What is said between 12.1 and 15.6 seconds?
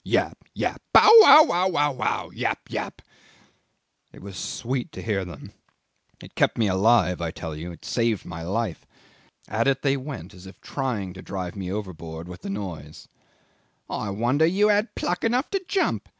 with the noise!... 'I wonder you had pluck enough